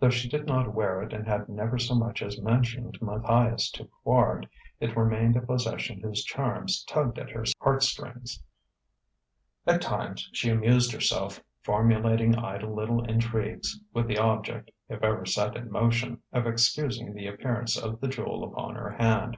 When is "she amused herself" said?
10.32-11.42